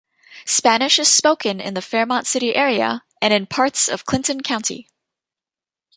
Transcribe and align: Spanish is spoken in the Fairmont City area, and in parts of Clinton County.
Spanish 0.47 0.97
is 0.97 1.07
spoken 1.07 1.61
in 1.61 1.75
the 1.75 1.79
Fairmont 1.81 2.25
City 2.25 2.55
area, 2.55 3.03
and 3.21 3.31
in 3.31 3.45
parts 3.45 3.87
of 3.87 4.03
Clinton 4.03 4.41
County. 4.41 4.87